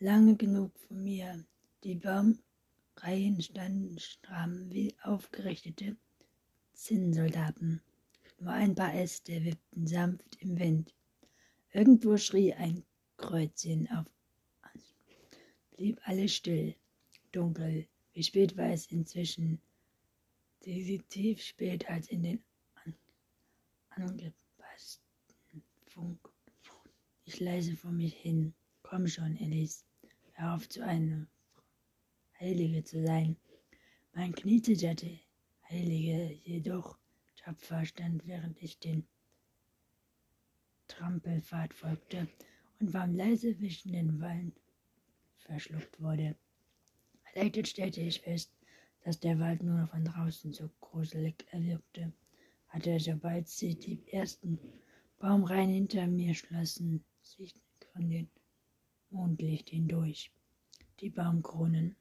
lange 0.00 0.36
genug 0.36 0.78
von 0.78 1.02
mir. 1.02 1.44
Die 1.84 1.94
Baumreihen 1.94 3.42
standen 3.42 3.98
stramm 3.98 4.72
wie 4.72 4.94
aufgerichtete 5.02 5.96
Zinnsoldaten. 6.74 7.82
Nur 8.40 8.52
ein 8.52 8.74
paar 8.74 8.94
Äste 8.94 9.44
wippten 9.44 9.86
sanft 9.86 10.36
im 10.40 10.58
Wind. 10.58 10.94
Irgendwo 11.72 12.16
schrie 12.16 12.54
ein 12.54 12.84
Kreuzchen 13.16 13.88
auf. 13.90 14.06
Blieb 15.76 16.00
alles 16.04 16.34
still, 16.34 16.74
dunkel. 17.32 17.86
Wie 18.12 18.22
spät 18.22 18.56
war 18.56 18.70
es 18.70 18.86
inzwischen? 18.86 19.60
Definitiv 20.64 21.42
spät 21.42 21.88
als 21.88 22.08
in 22.08 22.22
den 22.22 22.42
angepassten 23.90 25.62
Funk. 25.86 26.18
Ich 27.24 27.40
leise 27.40 27.76
vor 27.76 27.92
mich 27.92 28.14
hin. 28.14 28.54
Komm 28.82 29.06
schon, 29.06 29.36
Alice. 29.40 29.87
Hör 30.40 30.54
auf, 30.54 30.68
zu 30.68 30.84
einer 30.84 31.26
Heilige 32.38 32.84
zu 32.84 33.04
sein. 33.04 33.36
Mein 34.14 34.32
Knie 34.32 34.62
zitterte. 34.62 35.18
Heilige 35.68 36.32
jedoch 36.44 36.96
tapfer 37.34 37.84
stand, 37.84 38.24
während 38.24 38.62
ich 38.62 38.78
den 38.78 39.04
Trampelpfad 40.86 41.74
folgte 41.74 42.28
und 42.78 42.94
warm 42.94 43.16
leise 43.16 43.56
zwischen 43.56 43.92
den 43.92 44.20
Wallen 44.20 44.52
verschluckt 45.38 46.00
wurde. 46.00 46.36
Erleichtert 47.34 47.66
stellte 47.66 48.02
ich 48.02 48.20
fest, 48.20 48.52
dass 49.02 49.18
der 49.18 49.40
Wald 49.40 49.64
nur 49.64 49.88
von 49.88 50.04
draußen 50.04 50.52
so 50.52 50.70
gruselig 50.78 51.46
erwirkte, 51.50 52.12
hatte, 52.68 53.00
sobald 53.00 53.48
sie 53.48 53.74
die 53.74 54.06
ersten 54.12 54.60
Baumreihen 55.18 55.70
hinter 55.70 56.06
mir 56.06 56.32
schlossen, 56.32 57.04
sich 57.22 57.52
von 57.92 58.08
dem 58.08 58.28
Mondlicht 59.10 59.70
hindurch. 59.70 60.30
Die 61.00 61.10
Baumkronen, 61.10 61.94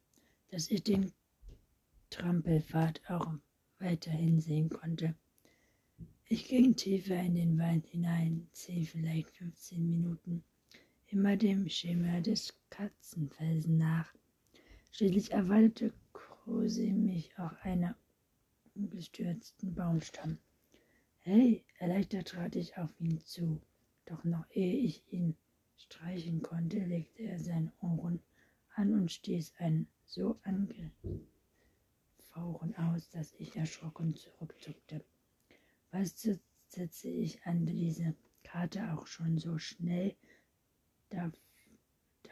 dass 0.49 0.71
ich 0.71 0.81
den 0.81 1.11
Trampelpfad 2.09 2.99
auch 3.07 3.31
weiterhin 3.77 4.39
sehen 4.39 4.69
konnte. 4.69 5.13
Ich 6.25 6.47
ging 6.47 6.75
tiefer 6.75 7.21
in 7.21 7.35
den 7.35 7.59
Wald 7.59 7.85
hinein, 7.85 8.49
zehn, 8.53 8.85
vielleicht 8.85 9.29
15 9.37 9.87
Minuten, 9.87 10.43
immer 11.05 11.37
dem 11.37 11.69
Schimmer 11.69 12.21
des 12.21 12.55
Katzenfelsen 12.71 13.77
nach. 13.77 14.11
Schließlich 14.91 15.31
erwartete 15.31 15.93
Kruse 16.11 16.87
mich 16.87 17.37
auf 17.37 17.53
einer 17.61 17.95
umgestürzten 18.73 19.75
Baumstamm. 19.75 20.39
Hey, 21.19 21.63
erleichtert 21.77 22.29
trat 22.29 22.55
ich 22.55 22.75
auf 22.77 22.89
ihn 22.99 23.19
zu, 23.21 23.61
doch 24.05 24.23
noch 24.23 24.49
ehe 24.49 24.77
ich 24.77 25.03
ihn 25.13 25.35
streichen 25.75 26.41
konnte, 26.41 26.79
legte 26.79 27.21
er 27.21 27.37
seine 27.37 27.71
Ohren 27.81 28.19
an 28.77 28.93
und 28.93 29.11
stieß 29.11 29.53
ein 29.57 29.87
so 30.05 30.39
angefauchen 30.43 30.95
aus, 32.77 33.09
dass 33.09 33.33
ich 33.39 33.55
erschrocken 33.55 34.15
zurückzuckte. 34.15 35.03
Was 35.91 36.27
setze 36.67 37.09
ich 37.09 37.43
an 37.43 37.65
diese 37.65 38.15
Karte 38.43 38.93
auch 38.93 39.07
schon 39.07 39.37
so 39.39 39.57
schnell 39.57 40.15
dav 41.09 41.33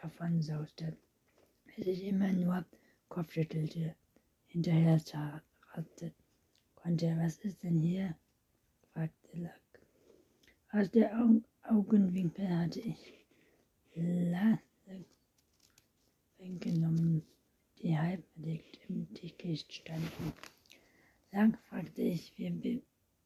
davon 0.01 0.41
sauste, 0.41 0.95
bis 1.65 1.87
ich 1.87 2.03
immer 2.03 2.31
nur 2.31 2.65
Kopfschüttelte, 3.09 3.95
hinterher 4.47 5.01
ratte. 5.73 6.13
Konnte, 6.75 7.17
was 7.17 7.37
ist 7.39 7.63
denn 7.63 7.77
hier? 7.77 8.15
fragte 8.93 9.37
Lack. 9.37 9.61
Aus 10.71 10.91
der 10.91 11.17
Au 11.19 11.41
Augenwinkel 11.63 12.47
hatte 12.49 12.81
ich 12.81 13.25
Lasse 13.95 14.64
genommen, 16.59 17.23
die 17.81 17.97
halb 17.97 18.23
verdeckt 18.33 18.79
im 18.87 19.13
Dickicht 19.13 19.73
standen. 19.73 20.33
Lang 21.31 21.57
fragte 21.69 22.01
ich, 22.01 22.33
wie 22.37 22.81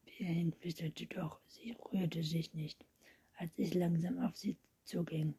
hierhin 0.05 0.53
flüsterte, 0.53 1.05
doch 1.05 1.39
sie 1.47 1.75
rührte 1.91 2.23
sich 2.23 2.53
nicht, 2.53 2.85
als 3.37 3.51
ich 3.57 3.73
langsam 3.73 4.19
auf 4.19 4.35
sie 4.35 4.57
zuging. 4.83 5.33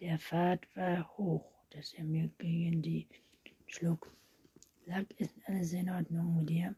Der 0.00 0.18
Pfad 0.18 0.66
war 0.76 1.16
hoch, 1.16 1.50
dass 1.70 1.94
er 1.94 2.04
mir 2.04 2.30
gegen 2.38 2.82
die 2.82 3.06
schlug. 3.66 4.10
Lag 4.86 5.04
ist 5.18 5.34
alles 5.46 5.72
in 5.72 5.90
Ordnung 5.90 6.36
mit 6.36 6.50
dir? 6.50 6.74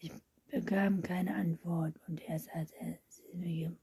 Ich 0.00 0.12
bekam 0.48 1.02
keine 1.02 1.34
Antwort 1.34 1.94
und 2.06 2.20
erst 2.28 2.48
als 2.54 2.70
er 2.72 2.98
silbige 3.08 3.76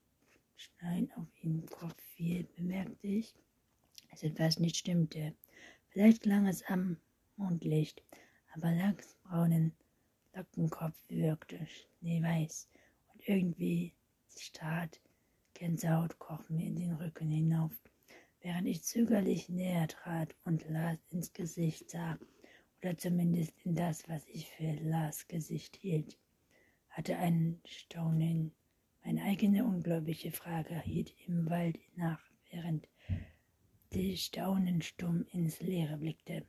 Schneiden 0.55 1.11
auf 1.13 1.27
ihn 1.43 1.65
Kopf 1.67 2.01
fiel, 2.15 2.47
bemerkte 2.55 3.07
ich, 3.07 3.35
dass 4.15 4.23
etwas 4.23 4.59
nicht 4.59 4.77
stimmte. 4.77 5.35
Vielleicht 5.89 6.21
klang 6.21 6.47
es 6.47 6.63
am 6.67 6.95
Mondlicht, 7.35 8.01
aber 8.53 8.71
Lachs 8.71 9.17
braunen 9.23 9.73
Lockenkopf 10.33 10.95
wirkte 11.09 11.59
schneeweiß 11.67 12.69
und 13.11 13.27
irgendwie 13.27 13.93
starrt 14.37 15.01
Gänsehaut 15.53 16.17
kroch 16.17 16.47
mir 16.47 16.65
in 16.65 16.77
den 16.77 16.93
Rücken 16.93 17.29
hinauf, 17.29 17.73
während 18.39 18.69
ich 18.69 18.83
zögerlich 18.83 19.49
näher 19.49 19.89
trat 19.89 20.33
und 20.45 20.65
Lars 20.69 20.99
ins 21.09 21.33
Gesicht 21.33 21.89
sah, 21.89 22.17
oder 22.81 22.97
zumindest 22.97 23.51
in 23.65 23.75
das, 23.75 24.07
was 24.07 24.25
ich 24.29 24.49
für 24.49 24.75
Lars 24.75 25.27
Gesicht 25.27 25.75
hielt, 25.75 26.17
hatte 26.87 27.17
ein 27.17 27.59
Staunen. 27.65 28.53
Meine 29.03 29.23
eigene 29.23 29.65
ungläubige 29.65 30.31
Frage 30.31 30.79
hielt 30.79 31.13
im 31.27 31.49
Wald 31.49 31.77
nach, 31.97 32.21
während 32.49 32.87
die 33.95 34.17
Staunen 34.17 34.81
stumm 34.81 35.25
ins 35.31 35.61
Leere 35.61 35.95
blickte. 35.95 36.45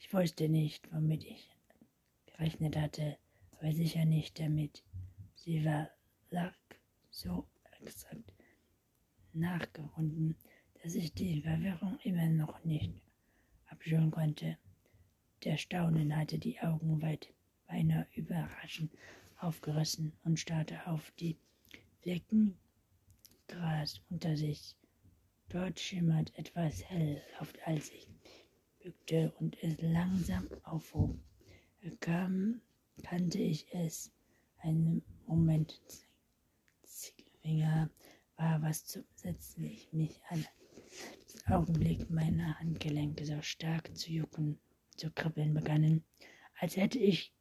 Ich 0.00 0.10
wusste 0.14 0.48
nicht, 0.48 0.90
womit 0.90 1.22
ich 1.22 1.50
gerechnet 2.24 2.78
hatte, 2.78 3.18
aber 3.52 3.72
sicher 3.72 4.06
nicht 4.06 4.40
damit. 4.40 4.82
Sie 5.34 5.66
war 5.66 5.90
lag 6.30 6.54
so 7.10 7.46
exakt 7.82 8.32
nachgerunden, 9.34 10.34
dass 10.82 10.94
ich 10.94 11.12
die 11.12 11.42
Verwirrung 11.42 11.98
immer 12.04 12.26
noch 12.26 12.64
nicht 12.64 13.02
abschütteln 13.66 14.10
konnte. 14.10 14.56
Der 15.44 15.58
Staunen 15.58 16.16
hatte 16.16 16.38
die 16.38 16.58
Augen 16.60 17.02
weit, 17.02 17.28
beinahe 17.66 18.06
überraschend 18.14 18.90
aufgerissen 19.36 20.14
und 20.24 20.40
starrte 20.40 20.86
auf 20.86 21.10
die 21.20 21.36
Flecken 22.00 22.56
Gras 23.46 24.00
unter 24.08 24.38
sich. 24.38 24.77
Dort 25.50 25.80
schimmert 25.80 26.36
etwas 26.36 26.84
hell, 26.84 27.22
als 27.64 27.90
ich 27.90 28.08
bückte 28.82 29.32
und 29.38 29.56
es 29.62 29.80
langsam 29.80 30.46
aufhob 30.62 31.16
kam, 32.00 32.60
kannte 33.02 33.38
ich 33.38 33.66
es. 33.72 34.12
Einen 34.58 35.02
Moment 35.26 35.80
Finger 37.42 37.88
war 38.36 38.60
was 38.60 38.84
zu 38.84 39.04
setzen. 39.14 39.64
Ich 39.64 39.90
mich 39.92 40.20
an 40.28 40.44
den 41.32 41.52
Augenblick 41.54 42.10
meine 42.10 42.58
Handgelenke 42.58 43.24
so 43.24 43.40
stark 43.40 43.96
zu 43.96 44.12
jucken 44.12 44.58
zu 44.96 45.10
kribbeln 45.10 45.54
begannen, 45.54 46.04
als 46.60 46.76
hätte 46.76 46.98
ich 46.98 47.32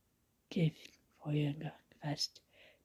Giftfeuer 0.50 1.54
gefasst. 1.54 2.42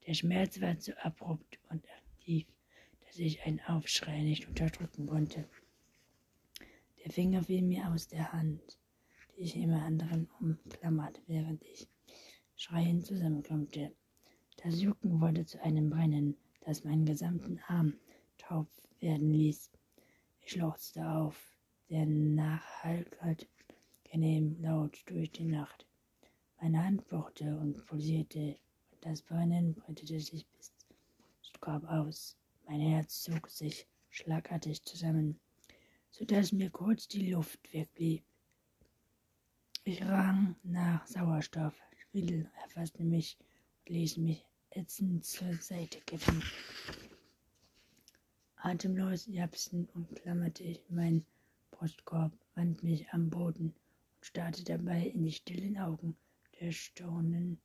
Der 0.07 0.15
Schmerz 0.15 0.61
war 0.61 0.77
zu 0.79 1.01
abrupt 1.05 1.61
und 1.69 1.87
aktiv, 1.91 2.47
dass 3.13 3.19
ich 3.19 3.43
einen 3.43 3.61
Aufschrei 3.61 4.23
nicht 4.23 4.49
unterdrücken 4.49 5.07
konnte. 5.07 5.47
Der 7.05 7.13
Finger 7.13 7.43
fiel 7.43 7.61
mir 7.63 7.91
aus 7.91 8.09
der 8.09 8.33
Hand 8.33 8.79
die 9.37 9.43
ich 9.43 9.57
immer 9.57 9.83
anderen 9.83 10.29
umklammert, 10.41 11.21
während 11.27 11.63
ich 11.65 11.89
schreiend 12.57 13.07
zusammenklammte. 13.07 13.93
Das 14.63 14.81
Jucken 14.81 15.21
wurde 15.21 15.45
zu 15.45 15.61
einem 15.63 15.91
Brennen, 15.91 16.37
das 16.61 16.85
meinen 16.85 17.07
gesamten 17.07 17.59
Arm 17.67 17.95
taub 18.39 18.69
werden 19.01 19.33
ließ. 19.33 19.71
Ich 20.41 20.53
schluchzte 20.53 21.09
auf, 21.09 21.57
der 21.89 22.07
Nachhall 22.07 23.05
galt 23.21 23.49
genehm 24.05 24.61
laut 24.61 25.03
durch 25.07 25.33
die 25.33 25.45
Nacht. 25.45 25.87
Meine 26.61 26.85
Hand 26.85 27.07
pochte 27.09 27.57
und 27.59 27.85
pulsierte, 27.87 28.59
und 28.93 29.05
das 29.05 29.23
Brennen 29.23 29.75
breitete 29.75 30.21
sich 30.21 30.47
bis 30.47 30.73
zum 31.43 31.61
Korb 31.61 31.85
aus. 31.85 32.37
Mein 32.67 32.81
Herz 32.81 33.23
zog 33.23 33.49
sich 33.51 33.87
schlagartig 34.11 34.83
zusammen, 34.85 35.41
so 36.11 36.25
dass 36.25 36.53
mir 36.53 36.71
kurz 36.71 37.09
die 37.09 37.31
Luft 37.31 37.73
wegblieb. 37.73 38.25
Ich 39.85 40.03
rang 40.03 40.57
nach 40.63 41.07
Sauerstoff. 41.07 41.75
Schwindel 41.97 42.51
erfasste 42.63 43.03
mich 43.03 43.39
und 43.81 43.89
ließ 43.95 44.19
mich 44.19 44.45
ätzend 44.71 45.25
zur 45.25 45.55
Seite 45.55 46.01
kippen. 46.03 46.43
Atemlos 48.57 49.27
japsend 49.27 49.93
und 49.95 50.15
klammerte 50.15 50.63
ich 50.63 50.81
meinen 50.89 51.27
Brustkorb, 51.71 52.33
wand 52.55 52.83
mich 52.83 53.09
am 53.11 53.29
Boden 53.29 53.75
und 54.17 54.27
starrte 54.27 54.63
dabei 54.63 55.07
in 55.09 55.25
die 55.25 55.33
stillen 55.33 55.79
Augen 55.79 56.17
der 56.61 56.71
Staunen 56.71 57.59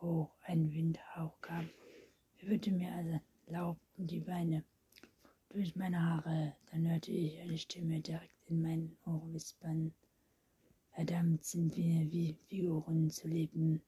hoch. 0.00 0.30
Ein 0.44 0.72
Windhauch 0.72 1.38
kam, 1.42 1.68
wirberte 2.38 2.70
mir 2.70 2.92
also 2.94 3.20
Laub 3.50 3.78
um 3.98 4.06
die 4.06 4.20
Beine, 4.20 4.64
durch 5.48 5.74
meine 5.74 6.00
Haare. 6.00 6.56
Dann 6.70 6.88
hörte 6.88 7.10
ich 7.10 7.40
eine 7.40 7.58
Stimme 7.58 8.00
direkt 8.00 8.48
in 8.48 8.62
mein 8.62 8.96
Ohr 9.04 9.22
wispern. 9.32 9.92
Verdammt 10.92 11.44
sind 11.44 11.76
wir 11.76 12.10
wie 12.12 12.36
Figuren 12.48 13.10
zu 13.10 13.26
leben. 13.26 13.82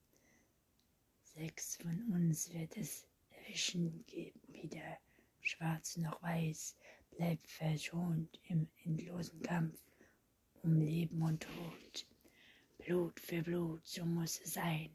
Sechs 1.22 1.76
von 1.76 2.02
uns 2.12 2.52
wird 2.52 2.76
es 2.76 3.06
erwischen 3.30 4.04
geben, 4.06 4.40
weder 4.48 4.98
schwarz 5.40 5.96
noch 5.96 6.20
weiß, 6.22 6.76
bleibt 7.16 7.48
verschont 7.48 8.40
im 8.48 8.68
endlosen 8.84 9.40
Kampf 9.42 9.80
um 10.62 10.80
Leben 10.80 11.22
und 11.22 11.40
Tod. 11.40 12.06
Blut 12.78 13.18
für 13.20 13.42
Blut, 13.42 13.86
so 13.86 14.04
muss 14.04 14.40
es 14.40 14.54
sein. 14.54 14.90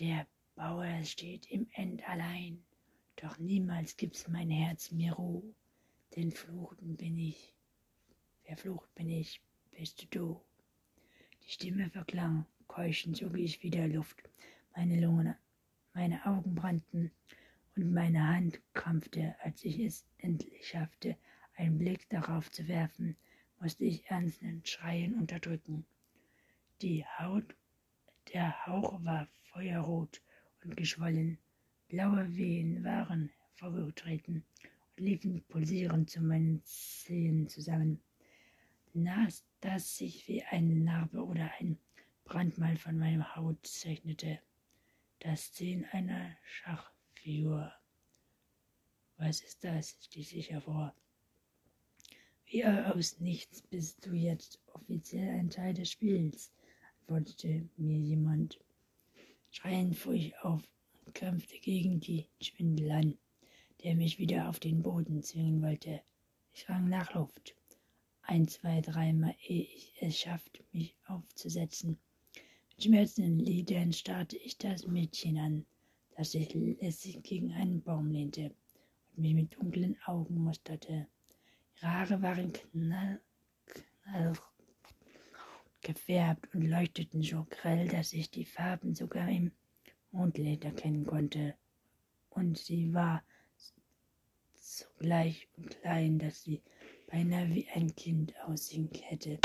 Der 0.00 0.26
Bauer 0.56 1.04
steht 1.04 1.46
im 1.50 1.68
End 1.74 2.06
allein, 2.08 2.62
doch 3.16 3.38
niemals 3.38 3.96
gibt's 3.96 4.28
mein 4.28 4.50
Herz 4.50 4.90
mir 4.92 5.12
Ruhe, 5.14 5.54
denn 6.14 6.32
fluchten 6.32 6.96
bin 6.96 7.18
ich, 7.18 7.54
verflucht 8.44 8.94
bin 8.94 9.08
ich, 9.08 9.40
bist 9.72 10.06
du. 10.10 10.40
Die 11.42 11.50
Stimme 11.50 11.90
verklang, 11.90 12.46
keuchend 12.66 13.16
zog 13.16 13.36
ich 13.38 13.62
wieder 13.62 13.88
Luft, 13.88 14.22
meine 14.76 15.00
Lungen, 15.00 15.34
meine 15.94 16.24
Augen 16.26 16.54
brannten 16.54 17.10
und 17.74 17.92
meine 17.92 18.26
Hand 18.28 18.60
krampfte, 18.74 19.34
als 19.40 19.64
ich 19.64 19.78
es 19.80 20.04
endlich 20.18 20.68
schaffte, 20.68 21.16
einen 21.56 21.78
Blick 21.78 22.08
darauf 22.10 22.50
zu 22.50 22.68
werfen, 22.68 23.16
musste 23.60 23.84
ich 23.84 24.06
ernsten 24.06 24.64
Schreien 24.64 25.14
unterdrücken. 25.14 25.86
Die 26.82 27.04
Haut, 27.18 27.56
der 28.32 28.66
Hauch 28.66 29.02
war 29.04 29.28
feuerrot 29.52 30.20
und 30.62 30.76
geschwollen. 30.76 31.38
Blaue 31.88 32.36
Wehen 32.36 32.82
waren 32.82 33.30
hervorgetreten 33.38 34.44
und 34.96 35.04
liefen 35.04 35.44
pulsierend 35.44 36.10
zu 36.10 36.20
meinen 36.20 36.60
Zehen 36.64 37.48
zusammen. 37.48 38.00
Nas, 38.92 39.44
das 39.60 39.96
sich 39.96 40.26
wie 40.26 40.42
eine 40.42 40.74
Narbe 40.74 41.24
oder 41.24 41.52
ein 41.60 41.78
Brandmal 42.24 42.76
von 42.76 42.98
meiner 42.98 43.36
Haut 43.36 43.64
zeichnete. 43.64 44.40
Das 45.20 45.52
Zehen 45.52 45.84
einer 45.92 46.36
Schachfigur. 46.42 47.72
Was 49.16 49.42
ist 49.42 49.62
das? 49.62 49.96
stieß 50.06 50.32
ich 50.32 50.50
hervor. 50.50 50.92
Wie 52.46 52.64
aus 52.64 53.20
nichts 53.20 53.62
bist 53.62 54.04
du 54.04 54.12
jetzt 54.12 54.60
offiziell 54.72 55.38
ein 55.38 55.50
Teil 55.50 55.74
des 55.74 55.92
Spiels, 55.92 56.52
antwortete 57.00 57.68
mir 57.76 57.98
jemand. 57.98 58.58
Schreiend 59.50 59.96
fuhr 59.96 60.14
ich 60.14 60.36
auf 60.40 60.62
kämpfte 61.12 61.58
gegen 61.58 62.00
die 62.00 62.28
Schwindel 62.40 62.90
an, 62.90 63.18
der 63.82 63.94
mich 63.94 64.18
wieder 64.18 64.48
auf 64.48 64.58
den 64.58 64.82
Boden 64.82 65.22
zwingen 65.22 65.62
wollte. 65.62 66.02
Ich 66.52 66.68
rang 66.68 66.88
nach 66.88 67.14
Luft. 67.14 67.54
Ein, 68.22 68.48
zwei, 68.48 68.80
dreimal, 68.80 69.34
ehe 69.46 69.62
ich 69.62 69.94
es 70.00 70.18
schaffte, 70.18 70.64
mich 70.72 70.96
aufzusetzen. 71.06 71.98
Mit 72.70 72.84
schmerzenden 72.84 73.38
Lidern 73.38 73.92
starrte 73.92 74.36
ich 74.36 74.58
das 74.58 74.86
Mädchen 74.86 75.38
an, 75.38 75.66
das 76.16 76.32
sich 76.32 76.52
lässig 76.54 77.22
gegen 77.22 77.52
einen 77.52 77.82
Baum 77.82 78.10
lehnte 78.10 78.54
und 79.14 79.18
mich 79.22 79.34
mit 79.34 79.54
dunklen 79.54 79.96
Augen 80.06 80.42
musterte. 80.42 81.06
Ihre 81.76 81.92
Haare 81.92 82.22
waren 82.22 82.52
knall, 82.52 83.20
knall 83.66 84.32
gefärbt 85.82 86.52
und 86.54 86.62
leuchteten 86.62 87.22
so 87.22 87.46
grell, 87.48 87.86
dass 87.86 88.12
ich 88.12 88.30
die 88.30 88.44
Farben 88.44 88.94
sogar 88.94 89.28
im 89.28 89.52
Mondlicht 90.12 90.64
erkennen 90.64 91.04
konnte. 91.06 91.54
Und 92.30 92.58
sie 92.58 92.92
war 92.92 93.22
so 94.54 94.84
gleich 94.98 95.48
und 95.56 95.80
klein, 95.80 96.18
dass 96.18 96.42
sie 96.42 96.62
beinahe 97.06 97.48
wie 97.54 97.68
ein 97.74 97.94
Kind 97.94 98.34
aussehen 98.40 98.90
hätte. 99.02 99.38